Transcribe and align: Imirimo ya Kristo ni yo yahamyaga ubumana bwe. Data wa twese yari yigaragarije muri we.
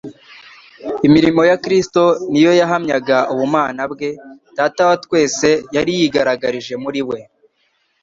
Imirimo 1.07 1.41
ya 1.49 1.57
Kristo 1.63 2.01
ni 2.31 2.39
yo 2.45 2.51
yahamyaga 2.59 3.17
ubumana 3.33 3.83
bwe. 3.91 4.09
Data 4.57 4.81
wa 4.89 4.95
twese 5.03 5.49
yari 5.75 5.91
yigaragarije 5.99 6.73
muri 6.83 7.01
we. 7.09 7.19